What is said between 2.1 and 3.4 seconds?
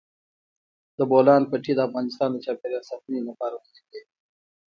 د چاپیریال ساتنې